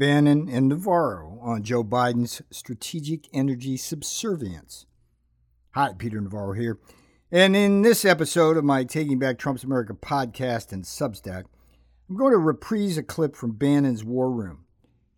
Bannon 0.00 0.48
and 0.48 0.66
Navarro 0.66 1.38
on 1.42 1.62
Joe 1.62 1.84
Biden's 1.84 2.40
strategic 2.50 3.28
energy 3.34 3.76
subservience. 3.76 4.86
Hi, 5.72 5.92
Peter 5.92 6.22
Navarro 6.22 6.54
here. 6.54 6.78
And 7.30 7.54
in 7.54 7.82
this 7.82 8.06
episode 8.06 8.56
of 8.56 8.64
my 8.64 8.84
Taking 8.84 9.18
Back 9.18 9.36
Trump's 9.36 9.62
America 9.62 9.92
podcast 9.92 10.72
and 10.72 10.84
Substack, 10.84 11.44
I'm 12.08 12.16
going 12.16 12.32
to 12.32 12.38
reprise 12.38 12.96
a 12.96 13.02
clip 13.02 13.36
from 13.36 13.52
Bannon's 13.52 14.02
War 14.02 14.30
Room. 14.30 14.64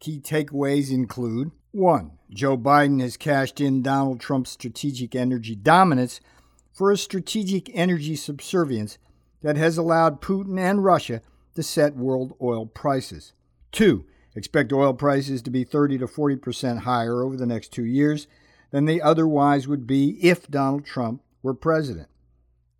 Key 0.00 0.18
takeaways 0.18 0.90
include 0.90 1.52
1. 1.70 2.10
Joe 2.30 2.58
Biden 2.58 3.00
has 3.02 3.16
cashed 3.16 3.60
in 3.60 3.82
Donald 3.82 4.18
Trump's 4.18 4.50
strategic 4.50 5.14
energy 5.14 5.54
dominance 5.54 6.20
for 6.72 6.90
a 6.90 6.96
strategic 6.96 7.70
energy 7.72 8.16
subservience 8.16 8.98
that 9.42 9.56
has 9.56 9.78
allowed 9.78 10.20
Putin 10.20 10.58
and 10.58 10.82
Russia 10.82 11.22
to 11.54 11.62
set 11.62 11.94
world 11.94 12.34
oil 12.42 12.66
prices. 12.66 13.32
2. 13.70 14.06
Expect 14.34 14.72
oil 14.72 14.94
prices 14.94 15.42
to 15.42 15.50
be 15.50 15.64
30 15.64 15.98
to 15.98 16.06
40% 16.06 16.78
higher 16.80 17.22
over 17.22 17.36
the 17.36 17.46
next 17.46 17.72
two 17.72 17.84
years 17.84 18.26
than 18.70 18.86
they 18.86 19.00
otherwise 19.00 19.68
would 19.68 19.86
be 19.86 20.18
if 20.22 20.48
Donald 20.48 20.84
Trump 20.86 21.22
were 21.42 21.54
president. 21.54 22.08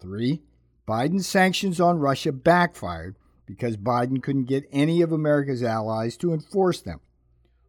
3. 0.01 0.43
Biden's 0.89 1.27
sanctions 1.27 1.81
on 1.81 1.99
Russia 1.99 2.33
backfired 2.33 3.17
because 3.47 3.77
Biden 3.77 4.23
couldn't 4.23 4.45
get 4.45 4.69
any 4.73 5.03
of 5.03 5.13
America's 5.13 5.63
allies 5.63 6.17
to 6.17 6.33
enforce 6.33 6.81
them. 6.81 7.01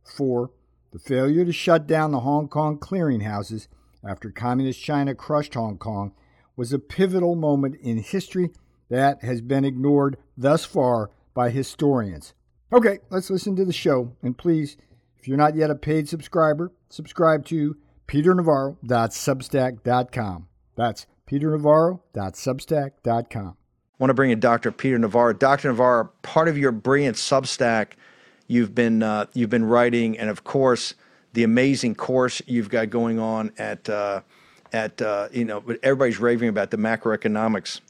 4. 0.04 0.50
The 0.92 1.00
failure 1.00 1.44
to 1.44 1.52
shut 1.52 1.88
down 1.88 2.12
the 2.12 2.22
Hong 2.22 2.48
Kong 2.48 2.78
clearinghouses 2.80 3.68
after 4.08 4.32
Communist 4.32 4.82
China 4.82 5.16
crushed 5.16 5.56
Hong 5.56 5.78
Kong 5.78 6.14
was 6.56 6.72
a 6.72 6.80
pivotal 6.80 7.36
moment 7.36 7.76
in 7.82 7.98
history 7.98 8.52
that 8.90 9.24
has 9.24 9.42
been 9.42 9.66
ignored 9.66 10.18
thus 10.38 10.66
far 10.66 11.10
by 11.34 11.50
historians. 11.50 12.34
Okay, 12.74 13.00
let's 13.12 13.30
listen 13.30 13.56
to 13.56 13.64
the 13.66 13.74
show. 13.74 14.12
And 14.24 14.36
please, 14.36 14.78
if 15.20 15.28
you're 15.28 15.38
not 15.38 15.56
yet 15.56 15.70
a 15.70 15.76
paid 15.76 16.10
subscriber, 16.10 16.72
subscribe 16.90 17.46
to 17.46 17.78
peternavarro.substack.com. 18.08 20.48
That's 20.76 21.06
peternavarro.substack.com. 21.30 23.48
I 23.48 23.54
want 24.00 24.10
to 24.10 24.16
bring 24.16 24.32
in 24.32 24.40
Dr. 24.40 24.72
Peter 24.72 24.98
Navarro. 24.98 25.34
Dr. 25.34 25.68
Navarro, 25.68 26.10
part 26.24 26.48
of 26.48 26.58
your 26.58 26.72
brilliant 26.72 27.16
Substack 27.16 27.90
you've 28.48 28.74
been 28.74 29.04
uh, 29.04 29.28
you've 29.34 29.52
been 29.52 29.66
writing, 29.66 30.18
and 30.18 30.32
of 30.32 30.44
course 30.44 30.96
the 31.34 31.44
amazing 31.44 31.94
course 31.96 32.42
you've 32.48 32.70
got 32.70 32.90
going 32.90 33.20
on 33.20 33.52
at 33.58 33.88
uh, 33.88 34.22
at 34.74 35.00
uh, 35.02 35.30
you 35.32 35.46
know 35.46 35.64
everybody's 35.84 36.20
raving 36.20 36.50
about 36.50 36.72
the 36.72 36.78
macroeconomics. 36.78 37.82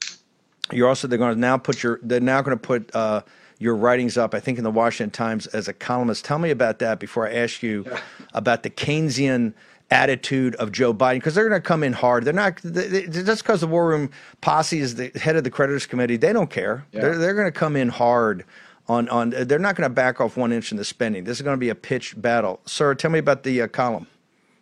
You're 0.72 0.90
also 0.90 1.08
they're 1.08 1.18
going 1.18 1.34
to 1.34 1.40
now 1.40 1.58
put 1.58 1.82
your 1.84 2.02
they're 2.04 2.20
now 2.20 2.42
going 2.42 2.58
to 2.58 2.62
put 2.62 2.94
uh, 2.94 3.22
your 3.64 3.78
writings 3.78 4.18
up, 4.18 4.36
I 4.36 4.42
think, 4.42 4.58
in 4.58 4.66
the 4.66 4.72
Washington 4.72 5.10
Times 5.10 5.48
as 5.48 5.70
a 5.70 5.74
columnist. 5.74 6.26
Tell 6.26 6.38
me 6.38 6.52
about 6.52 6.80
that 6.80 7.00
before 7.00 7.28
I 7.28 7.34
ask 7.34 7.64
you 7.64 7.86
about 8.34 8.64
the 8.64 8.70
Keynesian 8.70 9.54
attitude 9.90 10.56
of 10.56 10.74
Joe 10.74 10.94
Biden 10.94 11.16
because 11.16 11.34
they're 11.34 11.48
going 11.48 11.62
to 11.62 11.66
come 11.66 11.82
in 11.82 11.94
hard. 11.94 12.26
They're 12.26 12.34
not 12.34 12.60
they, 12.62 13.08
just 13.08 13.44
because 13.44 13.62
the 13.62 13.68
War 13.68 13.88
Room 13.88 14.12
posse 14.42 14.80
is 14.80 14.96
the 14.96 15.12
head 15.16 15.38
of 15.38 15.46
the 15.46 15.50
creditors 15.50 15.86
committee. 15.86 16.18
They 16.18 16.34
don't 16.34 16.50
care. 16.50 16.86
Yeah. 16.92 17.02
They're 17.02 17.18
they're 17.18 17.36
going 17.36 17.48
to 17.48 17.58
come 17.58 17.78
in 17.78 17.88
hard 17.88 18.44
on 18.90 19.08
on. 19.08 19.30
They're 19.30 19.60
not 19.60 19.76
going 19.76 19.90
to 19.90 19.94
back 19.94 20.20
off 20.20 20.36
one 20.36 20.52
inch 20.52 20.72
in 20.72 20.78
the 20.78 20.84
spending. 20.84 21.24
This 21.24 21.38
is 21.38 21.42
going 21.42 21.56
to 21.56 21.60
be 21.60 21.70
a 21.70 21.76
pitched 21.76 22.22
battle. 22.22 22.60
Sir, 22.66 22.94
tell 22.96 23.12
me 23.12 23.20
about 23.20 23.44
the 23.44 23.62
uh, 23.62 23.68
column. 23.70 24.08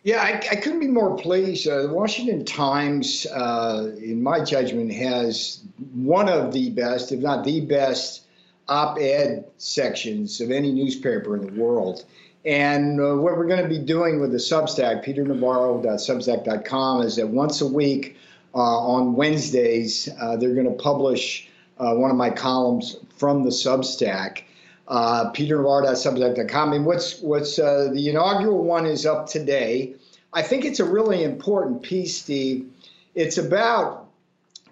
Yeah, 0.04 0.20
I, 0.20 0.30
I, 0.50 0.56
couldn't 0.56 0.80
be 0.80 0.88
more 0.88 1.16
pleased. 1.16 1.68
Uh, 1.68 1.82
the 1.82 1.92
Washington 1.92 2.44
Times, 2.44 3.24
uh, 3.26 3.92
in 3.98 4.20
my 4.20 4.42
judgment, 4.42 4.92
has 4.92 5.62
one 5.94 6.28
of 6.28 6.52
the 6.52 6.70
best, 6.70 7.12
if 7.12 7.20
not 7.20 7.44
the 7.44 7.60
best, 7.60 8.22
op 8.68 8.98
ed 8.98 9.44
sections 9.58 10.40
of 10.40 10.50
any 10.50 10.72
newspaper 10.72 11.36
in 11.36 11.46
the 11.46 11.52
world. 11.60 12.04
And 12.44 13.00
uh, 13.00 13.14
what 13.16 13.36
we're 13.36 13.46
going 13.46 13.62
to 13.62 13.68
be 13.68 13.78
doing 13.78 14.20
with 14.20 14.32
the 14.32 14.38
Substack, 14.38 15.04
peternavarro.substack.com, 15.04 17.02
is 17.02 17.16
that 17.16 17.28
once 17.28 17.60
a 17.60 17.66
week 17.66 18.16
uh, 18.54 18.58
on 18.58 19.14
Wednesdays, 19.14 20.08
uh, 20.20 20.36
they're 20.36 20.54
going 20.54 20.66
to 20.66 20.82
publish 20.82 21.48
uh, 21.78 21.94
one 21.94 22.10
of 22.10 22.16
my 22.16 22.30
columns 22.30 22.96
from 23.16 23.44
the 23.44 23.50
Substack. 23.50 24.42
Uh, 24.88 25.30
peternavarro.substack.com. 25.32 26.72
And 26.72 26.84
what's 26.84 27.20
what's 27.20 27.58
uh, 27.58 27.90
the 27.94 28.10
inaugural 28.10 28.64
one 28.64 28.84
is 28.84 29.06
up 29.06 29.28
today. 29.28 29.94
I 30.32 30.42
think 30.42 30.64
it's 30.64 30.80
a 30.80 30.84
really 30.84 31.22
important 31.22 31.82
piece, 31.82 32.16
Steve. 32.16 32.68
It's 33.14 33.38
about 33.38 34.08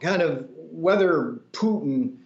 kind 0.01 0.21
of 0.21 0.49
whether 0.73 1.39
Putin 1.53 2.17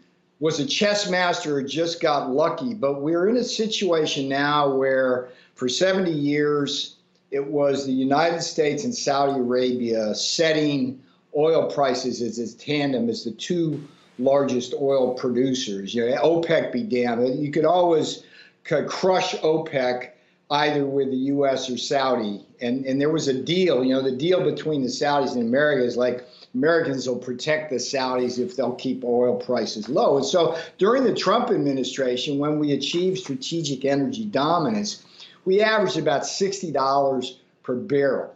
was 0.44 0.60
a 0.60 0.66
chess 0.66 1.08
master 1.08 1.58
who 1.58 1.66
just 1.66 2.02
got 2.02 2.28
lucky. 2.28 2.74
But 2.74 3.00
we're 3.00 3.30
in 3.30 3.38
a 3.38 3.42
situation 3.42 4.28
now 4.28 4.68
where 4.68 5.30
for 5.54 5.70
70 5.70 6.10
years 6.10 6.96
it 7.30 7.42
was 7.42 7.86
the 7.86 7.92
United 7.92 8.42
States 8.42 8.84
and 8.84 8.94
Saudi 8.94 9.40
Arabia 9.40 10.14
setting 10.14 11.02
oil 11.34 11.72
prices 11.72 12.20
as 12.20 12.38
a 12.38 12.58
tandem 12.58 13.08
as 13.08 13.24
the 13.24 13.30
two 13.30 13.82
largest 14.18 14.74
oil 14.78 15.14
producers. 15.14 15.94
You 15.94 16.10
know, 16.10 16.16
OPEC 16.22 16.72
be 16.72 16.82
damned. 16.82 17.42
You 17.42 17.50
could 17.50 17.64
always 17.64 18.24
crush 18.64 19.34
OPEC 19.36 20.10
either 20.50 20.84
with 20.84 21.10
the 21.10 21.16
U.S. 21.16 21.70
or 21.70 21.76
Saudi. 21.76 22.44
And 22.60 22.84
and 22.84 23.00
there 23.00 23.10
was 23.10 23.28
a 23.28 23.34
deal. 23.34 23.84
You 23.84 23.94
know, 23.94 24.02
the 24.02 24.16
deal 24.16 24.42
between 24.44 24.82
the 24.82 24.88
Saudis 24.88 25.32
and 25.32 25.42
America 25.42 25.84
is 25.84 25.96
like 25.96 26.26
Americans 26.54 27.08
will 27.08 27.16
protect 27.16 27.70
the 27.70 27.76
Saudis 27.76 28.38
if 28.38 28.56
they'll 28.56 28.74
keep 28.74 29.02
oil 29.04 29.36
prices 29.36 29.88
low. 29.88 30.16
And 30.16 30.26
so 30.26 30.56
during 30.78 31.04
the 31.04 31.14
Trump 31.14 31.50
administration, 31.50 32.38
when 32.38 32.58
we 32.58 32.72
achieved 32.72 33.18
strategic 33.18 33.84
energy 33.84 34.24
dominance, 34.24 35.04
we 35.44 35.60
averaged 35.60 35.98
about 35.98 36.22
$60 36.22 37.36
per 37.62 37.74
barrel. 37.74 38.34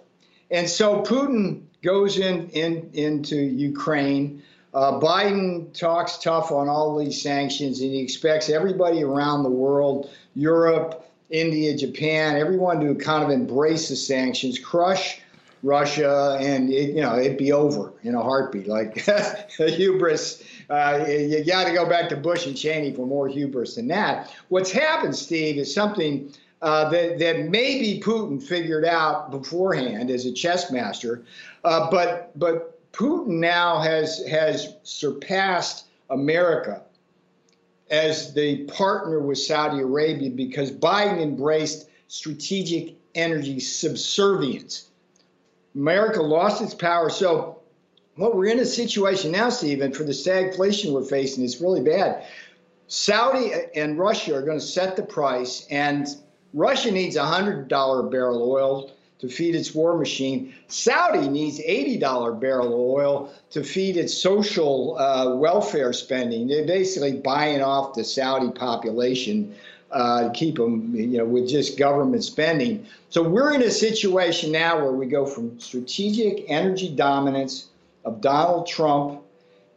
And 0.50 0.68
so 0.68 1.02
Putin 1.02 1.62
goes 1.82 2.18
in, 2.18 2.48
in 2.50 2.91
into 2.94 3.36
Ukraine. 3.36 4.42
Uh, 4.74 5.00
Biden 5.00 5.72
talks 5.72 6.18
tough 6.18 6.50
on 6.50 6.68
all 6.68 6.98
these 6.98 7.22
sanctions, 7.22 7.80
and 7.80 7.92
he 7.92 8.00
expects 8.00 8.50
everybody 8.50 9.02
around 9.02 9.42
the 9.42 9.50
world, 9.50 10.10
Europe, 10.34 11.07
India, 11.31 11.77
Japan, 11.77 12.37
everyone 12.37 12.81
to 12.81 12.94
kind 12.94 13.22
of 13.22 13.31
embrace 13.31 13.89
the 13.89 13.97
sanctions, 13.97 14.59
crush 14.59 15.21
Russia, 15.62 16.39
and 16.41 16.71
it, 16.71 16.91
you 16.91 17.00
know 17.03 17.19
it'd 17.19 17.37
be 17.37 17.53
over 17.53 17.93
in 18.03 18.15
a 18.15 18.22
heartbeat. 18.22 18.69
Like 18.69 18.99
hubris, 19.56 20.43
uh, 20.71 21.05
you 21.09 21.44
got 21.44 21.65
to 21.66 21.72
go 21.72 21.89
back 21.89 22.09
to 22.11 22.16
Bush 22.16 22.47
and 22.47 22.56
Cheney 22.56 22.94
for 22.94 23.06
more 23.06 23.28
hubris 23.28 23.75
than 23.75 23.89
that. 23.89 24.33
What's 24.49 24.71
happened, 24.71 25.16
Steve, 25.16 25.59
is 25.59 25.72
something 25.72 26.33
uh, 26.62 26.89
that 26.91 27.19
that 27.19 27.49
maybe 27.49 28.00
Putin 28.00 28.43
figured 28.43 28.84
out 28.84 29.31
beforehand 29.31 30.10
as 30.10 30.27
a 30.27 30.33
chess 30.33 30.71
master, 30.71 31.25
uh, 31.65 31.91
but 31.91 32.31
but 32.39 32.81
Putin 32.93 33.39
now 33.39 33.81
has 33.81 34.25
has 34.27 34.75
surpassed 34.83 35.87
America 36.10 36.83
as 37.91 38.34
the 38.34 38.65
partner 38.65 39.21
with 39.21 39.38
Saudi 39.38 39.81
Arabia 39.81 40.31
because 40.31 40.71
Biden 40.71 41.21
embraced 41.21 41.88
strategic 42.09 42.97
energy 43.15 43.60
subservience 43.60 44.88
America 45.78 46.21
lost 46.21 46.60
its 46.60 46.75
power. 46.75 47.09
So, 47.09 47.60
what 48.16 48.34
we're 48.34 48.47
in 48.47 48.59
a 48.59 48.66
situation 48.66 49.31
now, 49.31 49.48
Stephen, 49.48 49.93
for 49.93 50.03
the 50.03 50.12
stagflation 50.12 50.93
we're 50.93 51.04
facing 51.04 51.44
is 51.44 51.60
really 51.60 51.82
bad. 51.82 52.25
Saudi 52.88 53.53
and 53.77 53.97
Russia 53.97 54.34
are 54.34 54.43
going 54.43 54.59
to 54.59 54.65
set 54.65 54.97
the 54.97 55.04
price, 55.04 55.66
and 55.71 56.09
Russia 56.53 56.91
needs 56.91 57.16
$100 57.16 57.69
a 57.69 58.10
barrel 58.10 58.50
oil 58.50 58.91
to 59.18 59.28
feed 59.28 59.54
its 59.54 59.74
war 59.74 59.98
machine. 59.98 60.54
Saudi 60.68 61.28
needs 61.28 61.58
$80 61.60 62.40
barrel 62.40 62.74
oil 62.74 63.32
to 63.50 63.64
feed 63.64 63.96
its 63.96 64.16
social 64.16 64.96
uh, 64.98 65.34
welfare 65.34 65.92
spending. 65.92 66.46
They're 66.46 66.66
basically 66.66 67.14
buying 67.14 67.62
off 67.62 67.94
the 67.94 68.04
Saudi 68.04 68.50
population 68.50 69.54
uh, 69.90 70.30
keep 70.30 70.56
them, 70.56 70.94
you 70.94 71.18
know, 71.18 71.24
with 71.24 71.48
just 71.48 71.78
government 71.78 72.24
spending. 72.24 72.86
So 73.10 73.22
we're 73.22 73.54
in 73.54 73.62
a 73.62 73.70
situation 73.70 74.53
now 74.53 74.76
where 74.78 74.92
we 74.92 75.06
go 75.06 75.24
from 75.24 75.59
strategic 75.59 76.44
energy 76.48 76.94
dominance 76.94 77.68
of 78.04 78.21
Donald 78.21 78.66
Trump 78.66 79.22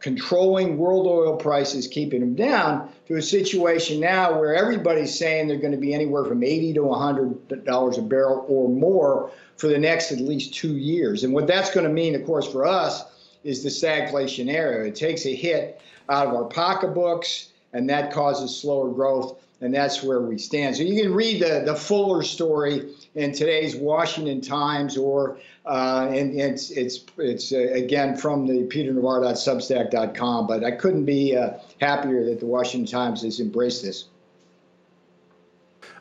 controlling 0.02 0.76
world 0.76 1.06
oil 1.06 1.36
prices, 1.36 1.86
keeping 1.86 2.20
them 2.20 2.34
down, 2.34 2.90
to 3.06 3.16
a 3.16 3.22
situation 3.22 4.00
now 4.00 4.38
where 4.38 4.54
everybody's 4.54 5.16
saying 5.16 5.46
they're 5.46 5.56
going 5.56 5.72
to 5.72 5.78
be 5.78 5.94
anywhere 5.94 6.24
from 6.24 6.42
80 6.42 6.74
to 6.74 6.82
100 6.82 7.64
dollars 7.64 7.98
a 7.98 8.02
barrel 8.02 8.44
or 8.48 8.68
more 8.68 9.30
for 9.56 9.68
the 9.68 9.78
next 9.78 10.10
at 10.12 10.18
least 10.18 10.54
two 10.54 10.76
years. 10.76 11.24
And 11.24 11.32
what 11.32 11.46
that's 11.46 11.72
going 11.72 11.86
to 11.86 11.92
mean, 11.92 12.14
of 12.14 12.26
course, 12.26 12.50
for 12.50 12.66
us 12.66 13.04
is 13.44 13.62
the 13.62 13.68
stagflation 13.68 14.52
era. 14.52 14.86
It 14.86 14.96
takes 14.96 15.24
a 15.24 15.34
hit 15.34 15.80
out 16.08 16.26
of 16.26 16.34
our 16.34 16.44
pocketbooks, 16.44 17.50
and 17.72 17.88
that 17.88 18.12
causes 18.12 18.56
slower 18.56 18.90
growth 18.90 19.40
and 19.62 19.72
that's 19.72 20.02
where 20.02 20.20
we 20.20 20.36
stand. 20.38 20.76
So 20.76 20.82
you 20.82 21.00
can 21.00 21.14
read 21.14 21.40
the, 21.40 21.62
the 21.64 21.74
fuller 21.74 22.22
story 22.22 22.94
in 23.14 23.32
today's 23.32 23.76
Washington 23.76 24.40
Times, 24.40 24.96
or 24.96 25.38
uh, 25.64 26.08
and, 26.10 26.38
it's 26.38 26.70
it's 26.70 27.04
it's 27.16 27.52
uh, 27.52 27.58
again 27.72 28.16
from 28.16 28.46
the 28.46 28.64
peternavarro.substack.com. 28.64 30.46
But 30.48 30.64
I 30.64 30.72
couldn't 30.72 31.04
be 31.04 31.36
uh, 31.36 31.52
happier 31.80 32.24
that 32.26 32.40
the 32.40 32.46
Washington 32.46 32.90
Times 32.90 33.22
has 33.22 33.38
embraced 33.40 33.82
this. 33.82 34.06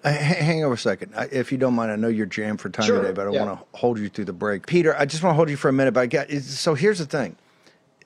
Uh, 0.03 0.11
hang 0.11 0.63
over 0.63 0.73
a 0.73 0.77
second, 0.77 1.13
if 1.31 1.51
you 1.51 1.59
don't 1.59 1.75
mind. 1.75 1.91
I 1.91 1.95
know 1.95 2.07
you're 2.07 2.25
jammed 2.25 2.59
for 2.59 2.71
time 2.71 2.87
sure. 2.87 3.01
today, 3.01 3.13
but 3.13 3.27
I 3.27 3.31
yeah. 3.31 3.45
want 3.45 3.59
to 3.59 3.77
hold 3.77 3.99
you 3.99 4.09
through 4.09 4.25
the 4.25 4.33
break. 4.33 4.65
Peter, 4.65 4.97
I 4.97 5.05
just 5.05 5.21
want 5.21 5.33
to 5.33 5.35
hold 5.35 5.51
you 5.51 5.57
for 5.57 5.69
a 5.69 5.73
minute. 5.73 5.93
But 5.93 6.01
I 6.01 6.07
got, 6.07 6.31
so 6.31 6.73
here's 6.73 6.97
the 6.97 7.05
thing: 7.05 7.35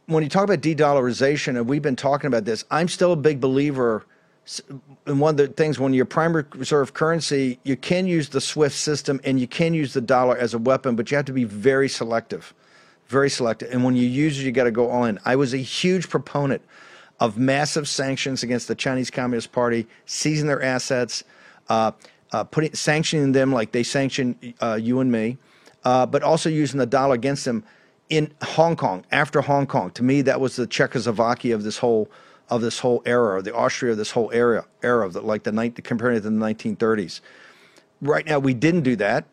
when 0.07 0.21
you 0.21 0.27
talk 0.27 0.43
about 0.43 0.59
de-dollarization, 0.59 1.55
and 1.55 1.65
we've 1.69 1.81
been 1.81 1.95
talking 1.95 2.27
about 2.27 2.43
this, 2.43 2.65
I'm 2.69 2.89
still 2.89 3.13
a 3.13 3.15
big 3.15 3.39
believer. 3.39 4.05
And 5.07 5.19
one 5.19 5.31
of 5.31 5.37
the 5.37 5.47
things 5.47 5.79
when 5.79 5.93
your 5.93 6.05
primary 6.05 6.45
reserve 6.55 6.93
currency, 6.93 7.59
you 7.63 7.75
can 7.75 8.05
use 8.05 8.29
the 8.29 8.41
SWIFT 8.41 8.75
system 8.75 9.19
and 9.23 9.39
you 9.39 9.47
can 9.47 9.73
use 9.73 9.93
the 9.93 10.01
dollar 10.01 10.37
as 10.37 10.53
a 10.53 10.59
weapon, 10.59 10.95
but 10.95 11.09
you 11.09 11.17
have 11.17 11.25
to 11.25 11.33
be 11.33 11.45
very 11.45 11.89
selective, 11.89 12.53
very 13.07 13.29
selective. 13.29 13.71
And 13.71 13.83
when 13.83 13.95
you 13.95 14.07
use 14.07 14.39
it, 14.39 14.43
you 14.43 14.51
got 14.51 14.65
to 14.65 14.71
go 14.71 14.89
all 14.89 15.05
in. 15.05 15.19
I 15.25 15.35
was 15.35 15.53
a 15.53 15.57
huge 15.57 16.09
proponent 16.09 16.61
of 17.19 17.37
massive 17.37 17.87
sanctions 17.87 18.43
against 18.43 18.67
the 18.67 18.75
Chinese 18.75 19.09
Communist 19.09 19.51
Party, 19.51 19.87
seizing 20.05 20.47
their 20.47 20.61
assets, 20.61 21.23
uh, 21.69 21.91
uh, 22.31 22.43
putting 22.43 22.73
sanctioning 22.73 23.31
them 23.31 23.51
like 23.51 23.71
they 23.71 23.83
sanction 23.83 24.53
uh, 24.61 24.77
you 24.79 24.99
and 24.99 25.11
me, 25.11 25.37
uh, 25.85 26.05
but 26.05 26.21
also 26.21 26.49
using 26.49 26.77
the 26.77 26.85
dollar 26.85 27.15
against 27.15 27.45
them 27.45 27.63
in 28.09 28.31
Hong 28.43 28.75
Kong 28.75 29.05
after 29.11 29.41
Hong 29.41 29.65
Kong. 29.65 29.89
To 29.91 30.03
me, 30.03 30.21
that 30.21 30.39
was 30.39 30.55
the 30.55 30.67
Czechoslovakia 30.67 31.55
of 31.55 31.63
this 31.63 31.77
whole 31.77 32.09
of 32.49 32.61
this 32.61 32.79
whole 32.79 33.01
era, 33.05 33.41
the 33.41 33.55
Austria 33.55 33.93
of 33.93 33.97
this 33.97 34.11
whole 34.11 34.31
era 34.31 34.65
era 34.83 35.05
of 35.05 35.13
the, 35.13 35.21
like 35.21 35.43
the 35.43 35.81
comparing 35.83 36.17
it 36.17 36.21
to 36.21 36.29
the 36.29 36.35
1930s. 36.35 37.21
Right 38.01 38.25
now, 38.25 38.39
we 38.39 38.53
didn't 38.53 38.81
do 38.81 38.95
that. 38.97 39.25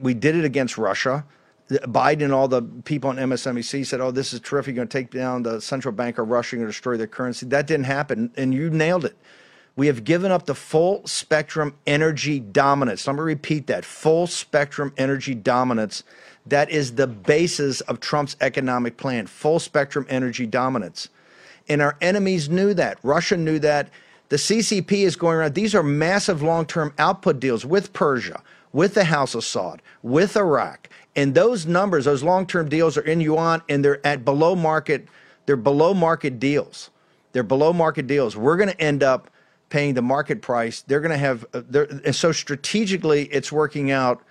We 0.00 0.14
did 0.14 0.36
it 0.36 0.44
against 0.44 0.78
Russia. 0.78 1.24
Biden 1.70 2.24
and 2.24 2.32
all 2.32 2.48
the 2.48 2.62
people 2.62 3.10
on 3.10 3.16
MSNBC 3.16 3.86
said, 3.86 4.00
"Oh, 4.00 4.10
this 4.10 4.32
is 4.32 4.40
terrific. 4.40 4.74
You're 4.74 4.84
going 4.84 4.88
to 4.88 4.98
take 4.98 5.10
down 5.10 5.42
the 5.42 5.60
central 5.60 5.92
bank 5.92 6.18
of 6.18 6.28
Russia. 6.28 6.56
You're 6.56 6.64
going 6.64 6.72
to 6.72 6.72
destroy 6.72 6.96
their 6.96 7.06
currency." 7.06 7.46
That 7.46 7.66
didn't 7.66 7.86
happen, 7.86 8.32
and 8.36 8.52
you 8.52 8.70
nailed 8.70 9.04
it. 9.04 9.16
We 9.76 9.86
have 9.86 10.04
given 10.04 10.32
up 10.32 10.46
the 10.46 10.54
full 10.54 11.06
spectrum 11.06 11.76
energy 11.86 12.40
dominance. 12.40 13.06
Let 13.06 13.16
me 13.16 13.22
repeat 13.22 13.68
that: 13.68 13.84
full 13.84 14.26
spectrum 14.26 14.92
energy 14.96 15.34
dominance. 15.34 16.02
That 16.46 16.70
is 16.70 16.94
the 16.94 17.06
basis 17.06 17.80
of 17.82 18.00
Trump's 18.00 18.36
economic 18.40 18.96
plan. 18.96 19.26
Full 19.26 19.60
spectrum 19.60 20.06
energy 20.08 20.46
dominance, 20.46 21.08
and 21.68 21.82
our 21.82 21.96
enemies 22.00 22.48
knew 22.48 22.74
that. 22.74 22.98
Russia 23.02 23.36
knew 23.36 23.58
that. 23.60 23.90
The 24.28 24.36
CCP 24.36 24.92
is 24.92 25.16
going 25.16 25.36
around. 25.36 25.54
These 25.54 25.74
are 25.74 25.82
massive 25.82 26.42
long-term 26.42 26.94
output 26.98 27.40
deals 27.40 27.66
with 27.66 27.92
Persia, 27.92 28.42
with 28.72 28.94
the 28.94 29.04
House 29.04 29.34
of 29.34 29.42
Saud, 29.42 29.80
with 30.02 30.36
Iraq 30.36 30.88
and 31.16 31.34
those 31.34 31.66
numbers, 31.66 32.04
those 32.04 32.22
long-term 32.22 32.68
deals 32.68 32.96
are 32.96 33.02
in 33.02 33.20
yuan 33.20 33.62
and 33.68 33.84
they're 33.84 34.04
at 34.06 34.24
below 34.24 34.54
market, 34.54 35.08
they're 35.46 35.56
below 35.56 35.92
market 35.92 36.38
deals. 36.38 36.90
They're 37.32 37.42
below 37.42 37.72
market 37.72 38.06
deals. 38.06 38.36
We're 38.36 38.56
going 38.56 38.70
to 38.70 38.80
end 38.80 39.02
up 39.02 39.30
paying 39.68 39.94
the 39.94 40.02
market 40.02 40.42
price. 40.42 40.82
They're 40.82 41.00
going 41.00 41.12
to 41.12 41.18
have, 41.18 41.46
uh, 41.54 41.62
and 42.04 42.14
so 42.14 42.32
strategically, 42.32 43.24
it's 43.26 43.52
working 43.52 43.90
out 43.90 44.22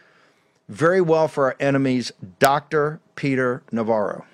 very 0.67 1.01
well 1.01 1.27
for 1.27 1.45
our 1.45 1.55
enemies. 1.59 2.11
Dr. 2.39 2.99
Peter 3.15 3.63
Navarro. 3.71 4.25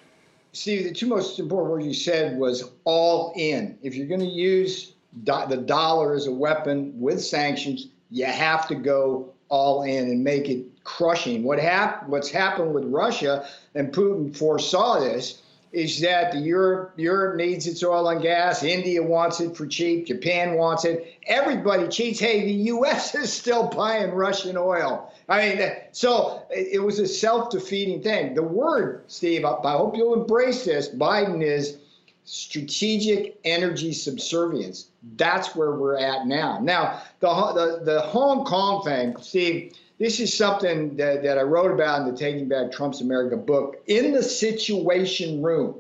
Steve, 0.55 0.85
the 0.85 0.93
two 0.93 1.07
most 1.07 1.37
important 1.37 1.71
words 1.71 1.85
you 1.85 1.93
said 1.93 2.37
was 2.37 2.71
all 2.85 3.33
in. 3.35 3.77
If 3.83 3.93
you're 3.93 4.07
going 4.07 4.21
to 4.21 4.25
use 4.25 4.93
do- 5.25 5.43
the 5.49 5.57
dollar 5.57 6.13
as 6.13 6.27
a 6.27 6.31
weapon 6.31 6.93
with 6.97 7.21
sanctions, 7.21 7.87
you 8.09 8.23
have 8.25 8.65
to 8.69 8.75
go 8.75 9.33
all 9.49 9.83
in 9.83 10.09
and 10.09 10.23
make 10.23 10.47
it 10.47 10.65
crushing. 10.85 11.43
What 11.43 11.59
hap- 11.59 12.07
what's 12.07 12.29
happened 12.29 12.73
with 12.73 12.85
Russia, 12.85 13.45
and 13.75 13.91
Putin 13.91 14.35
foresaw 14.35 15.01
this, 15.01 15.41
is 15.75 15.99
that 15.99 16.31
the 16.31 16.39
Europe 16.39 16.93
Europe 16.95 17.35
needs 17.35 17.67
its 17.67 17.83
oil 17.83 18.07
and 18.07 18.21
gas. 18.21 18.63
India 18.63 19.03
wants 19.03 19.41
it 19.41 19.57
for 19.57 19.67
cheap. 19.67 20.07
Japan 20.07 20.55
wants 20.55 20.85
it. 20.85 21.19
Everybody 21.27 21.89
cheats. 21.89 22.17
Hey, 22.17 22.45
the 22.45 22.53
U.S. 22.75 23.13
is 23.23 23.31
still 23.31 23.67
buying 23.67 24.11
Russian 24.11 24.55
oil. 24.55 25.11
I 25.27 25.49
mean, 25.49 25.71
so 25.91 26.43
it 26.49 26.81
was 26.81 26.99
a 26.99 27.07
self-defeating 27.07 28.03
thing. 28.03 28.35
The 28.35 28.43
word, 28.43 29.03
Steve, 29.07 29.43
I 29.43 29.71
hope 29.71 29.97
you'll 29.97 30.13
embrace 30.13 30.63
this. 30.63 30.87
Biden 30.87 31.43
is 31.43 31.77
strategic 32.23 33.37
energy 33.43 33.91
subservience. 33.91 34.87
That's 35.17 35.55
where 35.55 35.71
we're 35.73 35.97
at 35.97 36.25
now. 36.25 36.59
Now, 36.61 37.01
the 37.19 37.27
the, 37.27 37.83
the 37.83 38.01
Hong 38.01 38.45
Kong 38.45 38.83
thing, 38.85 39.17
Steve 39.19 39.73
this 39.97 40.19
is 40.19 40.35
something 40.35 40.95
that, 40.97 41.23
that 41.23 41.37
I 41.37 41.41
wrote 41.41 41.71
about 41.71 42.01
in 42.01 42.13
the 42.13 42.17
Taking 42.17 42.47
Back 42.47 42.71
Trump's 42.71 43.01
America 43.01 43.37
book. 43.37 43.81
In 43.87 44.11
the 44.11 44.23
Situation 44.23 45.41
Room, 45.41 45.75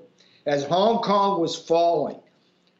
as 0.45 0.63
Hong 0.65 1.01
Kong 1.01 1.41
was 1.41 1.55
falling, 1.55 2.19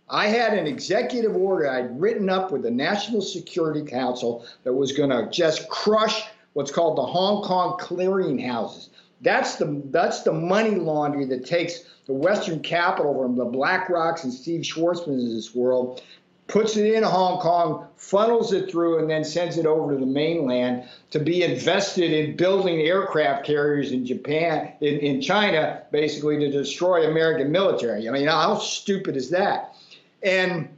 I 0.07 0.27
had 0.27 0.53
an 0.53 0.67
executive 0.67 1.35
order 1.35 1.69
I'd 1.69 1.99
written 1.99 2.29
up 2.29 2.51
with 2.51 2.61
the 2.61 2.71
National 2.71 3.21
Security 3.21 3.83
Council 3.83 4.45
that 4.63 4.73
was 4.73 4.91
going 4.91 5.09
to 5.09 5.29
just 5.31 5.67
crush 5.67 6.23
what's 6.53 6.71
called 6.71 6.97
the 6.97 7.05
Hong 7.05 7.43
Kong 7.43 7.77
clearinghouses. 7.79 8.89
That's 9.21 9.55
the 9.55 9.81
that's 9.85 10.21
the 10.21 10.33
money 10.33 10.75
laundry 10.75 11.25
that 11.25 11.45
takes 11.45 11.85
the 12.05 12.13
Western 12.13 12.59
capital 12.59 13.19
from 13.19 13.35
the 13.35 13.45
BlackRocks 13.45 14.23
and 14.23 14.31
Steve 14.31 14.61
Schwarzman's 14.61 15.23
of 15.23 15.31
this 15.31 15.55
world 15.55 16.01
puts 16.47 16.77
it 16.77 16.93
in 16.93 17.03
Hong 17.03 17.39
Kong, 17.39 17.87
funnels 17.97 18.53
it 18.53 18.69
through, 18.69 18.99
and 18.99 19.09
then 19.09 19.23
sends 19.23 19.57
it 19.57 19.65
over 19.65 19.93
to 19.93 19.99
the 19.99 20.05
mainland 20.05 20.87
to 21.11 21.19
be 21.19 21.43
invested 21.43 22.11
in 22.11 22.35
building 22.35 22.81
aircraft 22.81 23.45
carriers 23.45 23.91
in 23.91 24.05
Japan, 24.05 24.71
in, 24.81 24.99
in 24.99 25.21
China, 25.21 25.81
basically 25.91 26.37
to 26.39 26.51
destroy 26.51 27.09
American 27.09 27.51
military. 27.51 28.07
I 28.07 28.11
mean, 28.11 28.27
how 28.27 28.57
stupid 28.59 29.17
is 29.17 29.29
that? 29.31 29.75
And 30.21 30.69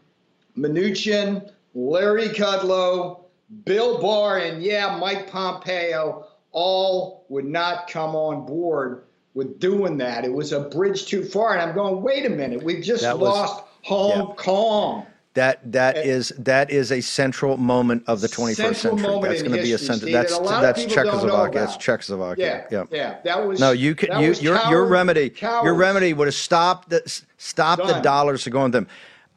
Mnuchin, 0.57 1.51
Larry 1.75 2.29
Kudlow, 2.29 3.21
Bill 3.65 4.01
Barr, 4.01 4.39
and 4.39 4.63
yeah, 4.63 4.97
Mike 4.97 5.29
Pompeo 5.29 6.27
all 6.51 7.25
would 7.29 7.45
not 7.45 7.89
come 7.89 8.15
on 8.15 8.45
board 8.45 9.03
with 9.33 9.59
doing 9.59 9.97
that. 9.97 10.25
It 10.25 10.33
was 10.33 10.51
a 10.51 10.61
bridge 10.61 11.05
too 11.05 11.23
far. 11.23 11.53
And 11.53 11.61
I'm 11.61 11.75
going, 11.75 12.01
wait 12.01 12.25
a 12.25 12.29
minute, 12.29 12.63
we've 12.63 12.83
just 12.83 13.03
was, 13.03 13.19
lost 13.19 13.63
Hong 13.83 14.29
yeah. 14.29 14.35
Kong. 14.35 15.05
That 15.37 15.71
that 15.71 15.97
is 15.97 16.29
that 16.39 16.71
is 16.71 16.91
a 16.91 16.99
central 16.99 17.57
moment 17.57 18.03
of 18.07 18.21
the 18.21 18.27
21st 18.27 18.55
century. 18.55 19.21
That's 19.21 19.43
going 19.43 19.55
to 19.55 19.61
be 19.61 19.73
a 19.73 19.77
central. 19.77 20.11
That's 20.11 20.39
that's 20.39 20.83
Czechoslovakia. 20.85 21.59
That's 21.59 21.77
Czechoslovakia. 21.77 22.65
Yeah, 22.71 22.85
yeah, 22.89 22.97
yeah. 22.97 23.17
That 23.23 23.47
was 23.47 23.59
no. 23.59 23.69
You 23.69 23.93
could 23.93 24.09
you 24.19 24.33
your 24.33 24.57
coward, 24.57 24.71
your 24.71 24.85
remedy 24.87 25.33
your 25.39 25.75
remedy 25.75 26.13
would 26.13 26.27
have 26.27 26.33
stopped 26.33 26.89
the 26.89 27.21
stop 27.37 27.77
the 27.77 27.99
dollars 27.99 28.45
to 28.45 28.49
go 28.49 28.61
on 28.61 28.71
them. 28.71 28.87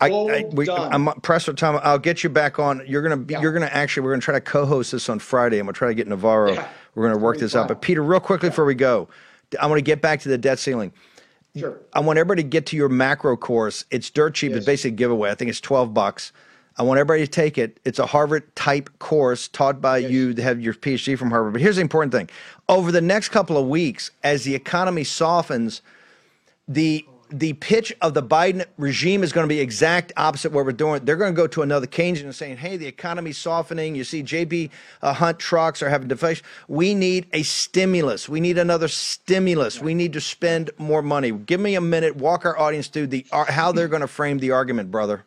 I, 0.00 0.08
I 0.08 0.44
we, 0.52 0.70
I'm 0.70 1.08
pressed 1.20 1.44
for 1.44 1.52
time. 1.52 1.78
I'll 1.82 1.98
get 1.98 2.24
you 2.24 2.30
back 2.30 2.58
on. 2.58 2.82
You're 2.86 3.02
gonna 3.02 3.22
yeah. 3.28 3.42
you're 3.42 3.52
gonna 3.52 3.66
actually 3.66 4.04
we're 4.04 4.12
gonna 4.12 4.22
try 4.22 4.32
to 4.32 4.40
co-host 4.40 4.92
this 4.92 5.10
on 5.10 5.18
Friday. 5.18 5.58
I'm 5.58 5.66
gonna 5.66 5.74
try 5.74 5.88
to 5.88 5.94
get 5.94 6.08
Navarro. 6.08 6.54
Yeah. 6.54 6.66
We're 6.94 7.08
gonna 7.10 7.22
work 7.22 7.36
this 7.36 7.52
fun. 7.52 7.64
out. 7.64 7.68
But 7.68 7.82
Peter, 7.82 8.02
real 8.02 8.20
quickly 8.20 8.46
yeah. 8.46 8.52
before 8.52 8.64
we 8.64 8.74
go, 8.74 9.06
I 9.60 9.66
want 9.66 9.76
to 9.76 9.82
get 9.82 10.00
back 10.00 10.20
to 10.20 10.30
the 10.30 10.38
debt 10.38 10.58
ceiling. 10.58 10.94
Sure. 11.56 11.80
I 11.92 12.00
want 12.00 12.18
everybody 12.18 12.42
to 12.42 12.48
get 12.48 12.66
to 12.66 12.76
your 12.76 12.88
macro 12.88 13.36
course. 13.36 13.84
It's 13.90 14.08
dirt 14.10 14.34
cheap. 14.34 14.50
Yes. 14.50 14.58
It's 14.58 14.66
basically 14.66 14.90
a 14.90 14.96
giveaway. 14.96 15.30
I 15.30 15.34
think 15.34 15.48
it's 15.48 15.60
12 15.60 15.92
bucks. 15.92 16.32
I 16.76 16.82
want 16.82 16.98
everybody 16.98 17.24
to 17.26 17.30
take 17.30 17.58
it. 17.58 17.80
It's 17.84 17.98
a 17.98 18.06
Harvard 18.06 18.54
type 18.56 18.88
course 19.00 19.48
taught 19.48 19.80
by 19.80 19.98
yes. 19.98 20.10
you 20.10 20.34
to 20.34 20.42
have 20.42 20.60
your 20.60 20.74
PhD 20.74 21.18
from 21.18 21.30
Harvard. 21.30 21.52
But 21.52 21.62
here's 21.62 21.76
the 21.76 21.82
important 21.82 22.12
thing. 22.12 22.30
Over 22.68 22.92
the 22.92 23.00
next 23.00 23.30
couple 23.30 23.58
of 23.58 23.66
weeks, 23.68 24.10
as 24.22 24.44
the 24.44 24.54
economy 24.54 25.04
softens, 25.04 25.82
the 26.68 27.04
the 27.32 27.52
pitch 27.54 27.94
of 28.00 28.14
the 28.14 28.22
Biden 28.22 28.64
regime 28.76 29.22
is 29.22 29.32
going 29.32 29.44
to 29.44 29.48
be 29.48 29.60
exact 29.60 30.12
opposite 30.16 30.52
what 30.52 30.64
we're 30.64 30.72
doing. 30.72 31.04
They're 31.04 31.16
going 31.16 31.32
to 31.32 31.36
go 31.36 31.46
to 31.46 31.62
another 31.62 31.86
Keynesian 31.86 32.24
and 32.24 32.34
saying, 32.34 32.56
"Hey, 32.56 32.76
the 32.76 32.86
economy's 32.86 33.38
softening. 33.38 33.94
You 33.94 34.04
see, 34.04 34.22
JB 34.22 34.70
uh, 35.02 35.12
Hunt 35.12 35.38
trucks 35.38 35.82
are 35.82 35.88
having 35.88 36.08
deflation. 36.08 36.44
We 36.68 36.94
need 36.94 37.26
a 37.32 37.42
stimulus. 37.42 38.28
We 38.28 38.40
need 38.40 38.58
another 38.58 38.88
stimulus. 38.88 39.80
We 39.80 39.94
need 39.94 40.12
to 40.14 40.20
spend 40.20 40.70
more 40.78 41.02
money." 41.02 41.30
Give 41.30 41.60
me 41.60 41.74
a 41.76 41.80
minute. 41.80 42.16
Walk 42.16 42.44
our 42.44 42.58
audience 42.58 42.88
through 42.88 43.08
the 43.08 43.24
uh, 43.32 43.44
how 43.44 43.72
they're 43.72 43.88
going 43.88 44.00
to 44.00 44.08
frame 44.08 44.38
the 44.38 44.50
argument, 44.50 44.90
brother. 44.90 45.24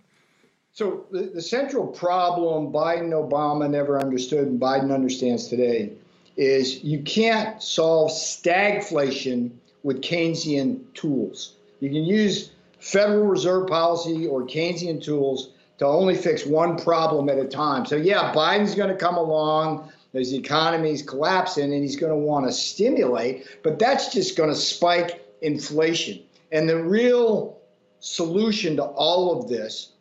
So 0.73 1.05
the, 1.11 1.31
the 1.35 1.41
central 1.41 1.87
problem 1.87 2.73
Biden 2.73 3.11
Obama 3.11 3.69
never 3.69 3.99
understood, 3.99 4.47
and 4.47 4.59
Biden 4.59 4.93
understands 4.93 5.47
today, 5.47 5.93
is 6.35 6.83
you 6.83 7.01
can't 7.03 7.61
solve 7.61 8.11
stagflation 8.11 9.51
with 9.83 10.01
Keynesian 10.01 10.81
tools. 10.93 11.53
You 11.83 11.89
can 11.89 12.05
use 12.05 12.51
Federal 12.79 13.25
Reserve 13.25 13.67
policy 13.67 14.25
or 14.25 14.43
Keynesian 14.43 15.03
tools 15.03 15.49
to 15.79 15.85
only 15.85 16.15
fix 16.15 16.45
one 16.45 16.77
problem 16.77 17.27
at 17.27 17.37
a 17.37 17.43
time. 17.43 17.85
So, 17.85 17.97
yeah, 17.97 18.31
Biden's 18.33 18.73
going 18.73 18.87
to 18.87 18.95
come 18.95 19.17
along 19.17 19.91
as 20.13 20.31
the 20.31 20.37
economy's 20.37 21.01
collapsing 21.01 21.73
and 21.73 21.83
he's 21.83 21.97
going 21.97 22.13
to 22.13 22.17
want 22.17 22.45
to 22.45 22.53
stimulate, 22.53 23.47
but 23.63 23.79
that's 23.79 24.13
just 24.13 24.37
going 24.37 24.49
to 24.49 24.55
spike 24.55 25.25
inflation. 25.41 26.21
And 26.53 26.69
the 26.69 26.81
real 26.81 27.57
solution 27.99 28.77
to 28.77 28.83
all 28.83 29.37
of 29.37 29.49
this 29.49 29.91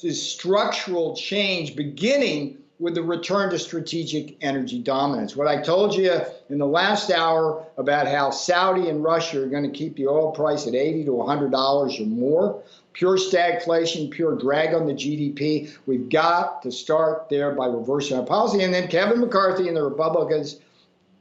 is 0.00 0.22
structural 0.22 1.16
change, 1.16 1.74
beginning 1.74 2.58
with 2.82 2.96
the 2.96 3.02
return 3.02 3.48
to 3.48 3.58
strategic 3.60 4.36
energy 4.42 4.80
dominance. 4.80 5.36
What 5.36 5.46
I 5.46 5.62
told 5.62 5.94
you 5.94 6.20
in 6.50 6.58
the 6.58 6.66
last 6.66 7.12
hour 7.12 7.64
about 7.78 8.08
how 8.08 8.30
Saudi 8.30 8.88
and 8.88 9.04
Russia 9.04 9.44
are 9.44 9.46
going 9.46 9.62
to 9.62 9.70
keep 9.70 9.94
the 9.94 10.08
oil 10.08 10.32
price 10.32 10.66
at 10.66 10.74
80 10.74 11.04
to 11.04 11.12
100 11.12 11.52
dollars 11.52 12.00
or 12.00 12.06
more, 12.06 12.60
pure 12.92 13.16
stagflation, 13.16 14.10
pure 14.10 14.36
drag 14.36 14.74
on 14.74 14.88
the 14.88 14.94
GDP. 14.94 15.72
We've 15.86 16.08
got 16.08 16.60
to 16.62 16.72
start 16.72 17.28
there 17.30 17.52
by 17.52 17.66
reversing 17.66 18.18
our 18.18 18.26
policy. 18.26 18.64
And 18.64 18.74
then 18.74 18.88
Kevin 18.88 19.20
McCarthy 19.20 19.68
and 19.68 19.76
the 19.76 19.84
Republicans 19.84 20.58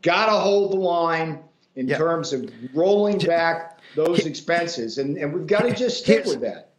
got 0.02 0.26
to 0.26 0.32
hold 0.32 0.72
the 0.72 0.78
line 0.78 1.42
in 1.76 1.88
yep. 1.88 2.00
terms 2.00 2.34
of 2.34 2.52
rolling 2.74 3.20
back 3.20 3.80
those 3.96 4.26
expenses, 4.26 4.98
and, 4.98 5.16
and 5.18 5.32
we've 5.32 5.48
got 5.48 5.62
to 5.62 5.76
just 5.76 6.00
stick 6.00 6.26
with 6.26 6.42
that. 6.42 6.70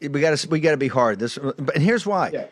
We 0.00 0.20
got 0.20 0.38
to 0.38 0.48
we 0.48 0.60
got 0.60 0.70
to 0.70 0.76
be 0.78 0.88
hard. 0.88 1.18
This, 1.18 1.36
and 1.36 1.82
here's 1.82 2.06
why. 2.06 2.30
Yeah 2.32 2.46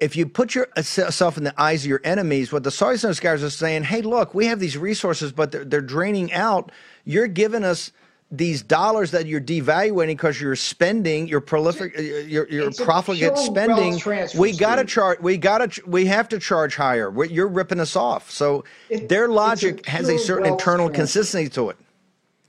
if 0.00 0.16
you 0.16 0.26
put 0.26 0.54
yourself 0.54 1.36
in 1.36 1.44
the 1.44 1.60
eyes 1.60 1.84
of 1.84 1.88
your 1.88 2.00
enemies, 2.04 2.52
what 2.52 2.64
the 2.64 2.70
Soyuz 2.70 3.20
guys 3.20 3.42
are 3.42 3.50
saying, 3.50 3.84
hey, 3.84 4.00
look, 4.00 4.34
we 4.34 4.46
have 4.46 4.58
these 4.58 4.76
resources, 4.76 5.30
but 5.30 5.52
they're, 5.52 5.64
they're 5.64 5.80
draining 5.80 6.32
out. 6.32 6.72
You're 7.04 7.28
giving 7.28 7.64
us 7.64 7.92
these 8.32 8.62
dollars 8.62 9.10
that 9.10 9.26
you're 9.26 9.40
devaluing 9.40 10.06
because 10.06 10.40
you're 10.40 10.56
spending, 10.56 11.26
you're 11.26 11.40
prolific, 11.40 11.98
uh, 11.98 12.02
you're, 12.02 12.48
you're 12.48 12.70
profligate 12.70 13.36
spending. 13.36 14.00
We 14.38 14.56
got 14.56 14.76
to 14.76 14.84
charge. 14.84 15.20
We 15.20 15.36
got 15.36 15.72
to. 15.72 15.82
We 15.86 16.06
have 16.06 16.28
to 16.28 16.38
charge 16.38 16.76
higher. 16.76 17.12
You're 17.24 17.48
ripping 17.48 17.80
us 17.80 17.96
off. 17.96 18.30
So 18.30 18.64
it, 18.88 19.08
their 19.08 19.28
logic 19.28 19.86
a 19.86 19.90
has 19.90 20.08
a 20.08 20.18
certain 20.18 20.46
internal 20.46 20.88
consistency 20.88 21.48
to 21.50 21.70
it. 21.70 21.76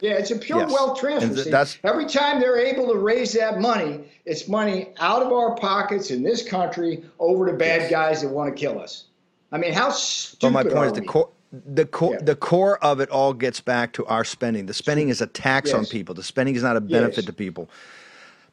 Yeah, 0.02 0.14
it's 0.14 0.32
a 0.32 0.36
pure 0.36 0.62
yes. 0.62 0.72
wealth 0.72 1.00
transfer. 1.00 1.44
Th- 1.44 1.80
Every 1.84 2.06
time 2.08 2.40
they're 2.40 2.58
able 2.58 2.88
to 2.88 2.98
raise 2.98 3.34
that 3.34 3.60
money, 3.60 4.02
it's 4.26 4.48
money 4.48 4.90
out 5.00 5.22
of 5.22 5.32
our 5.32 5.56
pockets 5.56 6.10
in 6.10 6.24
this 6.24 6.48
country 6.48 7.04
over 7.20 7.46
to 7.46 7.54
bad 7.54 7.82
yes. 7.82 7.92
guys 7.92 8.22
that 8.24 8.30
want 8.30 8.54
to 8.54 8.60
kill 8.60 8.80
us. 8.80 9.06
I 9.52 9.58
mean, 9.58 9.74
how 9.74 9.92
stupid 9.92 10.54
but 10.54 10.66
my 10.66 10.72
point 10.72 10.88
is 10.88 10.94
the 10.94 11.06
core. 11.06 11.30
The 11.66 11.86
core, 11.86 12.14
yeah. 12.14 12.22
the 12.22 12.36
core 12.38 12.82
of 12.82 13.02
it 13.02 13.10
all 13.10 13.34
gets 13.34 13.60
back 13.60 13.92
to 13.94 14.06
our 14.06 14.24
spending. 14.24 14.68
The 14.68 14.74
spending 14.74 15.10
is 15.10 15.20
a 15.20 15.28
tax 15.28 15.72
yes. 15.72 15.78
on 15.78 15.86
people. 15.86 16.16
The 16.16 16.24
spending 16.24 16.56
is 16.56 16.64
not 16.64 16.78
a 16.78 16.82
benefit 16.82 17.26
to 17.26 17.34
people. 17.34 17.70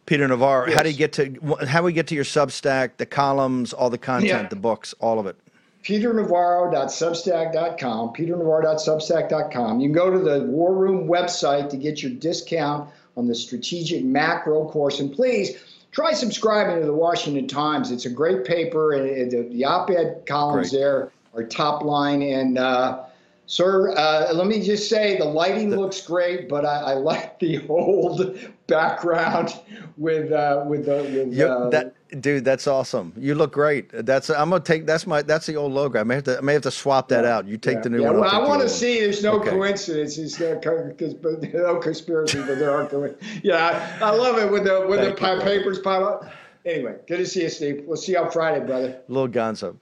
Peter 0.04 0.26
Navarro, 0.26 0.74
how 0.74 0.82
do 0.82 0.90
you 0.90 0.96
get 0.96 1.12
to 1.12 1.56
how 1.68 1.78
do 1.78 1.84
we 1.84 1.92
get 1.92 2.08
to 2.08 2.16
your 2.16 2.24
Substack, 2.24 2.96
the 2.96 3.06
columns, 3.06 3.72
all 3.72 3.88
the 3.88 3.98
content, 3.98 4.28
yeah. 4.30 4.48
the 4.48 4.56
books, 4.56 4.94
all 4.98 5.20
of 5.20 5.26
it? 5.26 5.36
peternavarro.substack.com, 5.84 8.14
peternavarro.substack.com. 8.14 9.80
You 9.80 9.88
can 9.88 9.94
go 9.94 10.10
to 10.10 10.18
the 10.18 10.44
War 10.44 10.74
Room 10.74 11.06
website 11.06 11.68
to 11.70 11.76
get 11.76 12.02
your 12.02 12.12
discount 12.12 12.90
on 13.16 13.26
the 13.26 13.34
strategic 13.34 14.04
macro 14.04 14.68
course. 14.68 15.00
And 15.00 15.10
please 15.12 15.56
try 15.92 16.12
subscribing 16.12 16.80
to 16.80 16.86
the 16.86 16.92
Washington 16.92 17.48
Times. 17.48 17.90
It's 17.90 18.04
a 18.06 18.10
great 18.10 18.44
paper, 18.44 18.92
and 18.92 19.30
the, 19.30 19.64
op 19.64 19.90
ed 19.90 20.24
columns 20.26 20.70
great. 20.70 20.80
there 20.80 21.12
are 21.34 21.44
top 21.44 21.82
line. 21.82 22.22
And 22.22 22.58
uh, 22.58 23.04
Sir, 23.48 23.96
uh, 23.96 24.30
let 24.34 24.46
me 24.46 24.62
just 24.62 24.90
say 24.90 25.16
the 25.16 25.24
lighting 25.24 25.70
looks 25.70 26.02
great, 26.02 26.50
but 26.50 26.66
I, 26.66 26.80
I 26.80 26.94
like 26.94 27.38
the 27.38 27.66
old 27.68 28.38
background 28.66 29.58
with 29.96 30.30
uh, 30.32 30.64
with 30.66 30.84
the 30.84 30.96
with 30.96 31.32
yep, 31.32 31.50
uh, 31.50 31.70
that 31.70 31.94
dude. 32.20 32.44
That's 32.44 32.66
awesome. 32.66 33.12
You 33.16 33.34
look 33.34 33.52
great. 33.52 33.90
That's 33.92 34.30
I'm 34.30 34.50
gonna 34.50 34.62
take 34.62 34.86
that's 34.86 35.06
my 35.06 35.22
that's 35.22 35.46
the 35.46 35.56
old 35.56 35.72
logo. 35.72 36.00
I 36.00 36.04
may 36.04 36.16
have 36.16 36.24
to 36.24 36.38
I 36.38 36.40
may 36.40 36.52
have 36.54 36.62
to 36.62 36.70
swap 36.70 37.08
that 37.08 37.24
yeah, 37.24 37.36
out. 37.36 37.46
You 37.46 37.56
take 37.56 37.76
yeah, 37.76 37.80
the 37.82 37.90
new 37.90 38.02
yeah, 38.02 38.10
one. 38.10 38.20
Well, 38.20 38.30
I 38.30 38.46
want 38.46 38.62
to 38.62 38.68
see. 38.68 39.00
There's 39.00 39.22
no 39.22 39.40
okay. 39.40 39.50
coincidence. 39.50 40.18
It's 40.18 40.38
no, 40.40 40.54
no 40.54 41.76
conspiracy, 41.76 42.40
but 42.40 42.58
there 42.58 42.70
are. 42.70 43.14
Yeah, 43.42 43.98
I 44.02 44.10
love 44.10 44.38
it 44.38 44.50
when 44.50 44.64
the 44.64 44.86
when 44.86 44.98
Thank 44.98 45.18
the 45.18 45.34
you, 45.34 45.40
papers 45.40 45.78
pop 45.78 46.02
up. 46.02 46.32
Anyway, 46.64 46.96
good 47.06 47.18
to 47.18 47.26
see 47.26 47.42
you, 47.42 47.48
Steve. 47.48 47.84
We'll 47.86 47.96
see 47.96 48.12
you 48.12 48.18
on 48.18 48.30
Friday, 48.30 48.64
brother. 48.64 49.00
Little 49.08 49.28
Gonzo. 49.28 49.76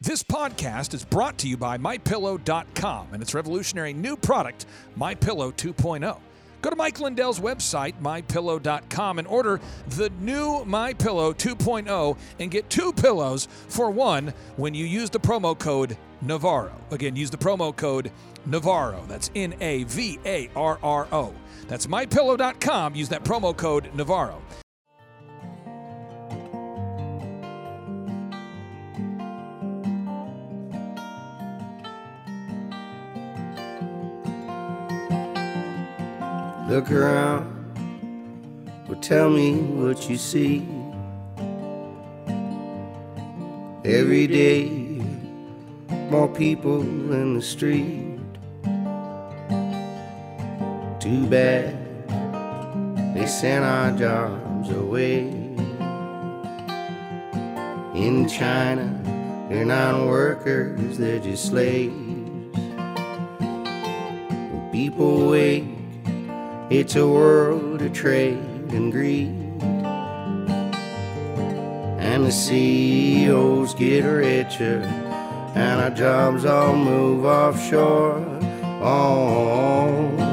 This 0.00 0.22
podcast 0.22 0.92
is 0.92 1.04
brought 1.04 1.38
to 1.38 1.48
you 1.48 1.56
by 1.56 1.78
MyPillow.com 1.78 3.08
and 3.12 3.22
its 3.22 3.32
revolutionary 3.32 3.94
new 3.94 4.16
product, 4.16 4.66
MyPillow 4.98 5.54
2.0. 5.54 6.18
Go 6.64 6.70
to 6.70 6.76
Mike 6.76 6.98
Lindell's 6.98 7.40
website, 7.40 7.92
mypillow.com, 8.00 9.18
and 9.18 9.28
order 9.28 9.60
the 9.86 10.08
new 10.18 10.64
MyPillow 10.64 11.36
2.0 11.36 12.16
and 12.38 12.50
get 12.50 12.70
two 12.70 12.90
pillows 12.90 13.48
for 13.68 13.90
one 13.90 14.32
when 14.56 14.72
you 14.72 14.86
use 14.86 15.10
the 15.10 15.20
promo 15.20 15.58
code 15.58 15.98
Navarro. 16.22 16.72
Again, 16.90 17.16
use 17.16 17.28
the 17.28 17.36
promo 17.36 17.76
code 17.76 18.10
Navarro. 18.46 19.04
That's 19.06 19.30
N 19.34 19.54
A 19.60 19.84
V 19.84 20.18
A 20.24 20.48
R 20.56 20.78
R 20.82 21.06
O. 21.12 21.34
That's 21.68 21.86
mypillow.com. 21.86 22.94
Use 22.94 23.10
that 23.10 23.24
promo 23.24 23.54
code 23.54 23.90
Navarro. 23.94 24.40
Look 36.68 36.90
around, 36.90 37.44
well, 38.88 38.98
tell 39.00 39.28
me 39.28 39.54
what 39.54 40.08
you 40.08 40.16
see. 40.16 40.66
Every 43.84 44.26
day, 44.26 44.70
more 46.10 46.26
people 46.28 46.80
in 46.80 47.34
the 47.34 47.42
street. 47.42 48.18
Too 51.00 51.26
bad 51.26 51.76
they 53.14 53.26
sent 53.26 53.62
our 53.62 53.92
jobs 53.92 54.70
away. 54.70 55.28
In 57.94 58.26
China, 58.26 58.88
they're 59.50 59.66
not 59.66 60.06
workers, 60.06 60.96
they're 60.96 61.18
just 61.18 61.44
slaves. 61.44 61.94
People 64.72 65.28
wait 65.28 65.73
it's 66.70 66.96
a 66.96 67.06
world 67.06 67.82
of 67.82 67.92
trade 67.92 68.38
and 68.70 68.90
greed. 68.90 69.28
And 72.00 72.24
the 72.24 72.32
CEOs 72.32 73.74
get 73.74 74.04
richer, 74.04 74.80
and 75.54 75.80
our 75.80 75.90
jobs 75.90 76.44
all 76.44 76.74
move 76.76 77.24
offshore. 77.24 78.24
Oh, 78.82 80.23